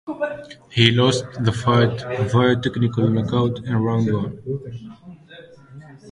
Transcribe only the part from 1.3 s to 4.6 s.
the fight via technical knockout in round one.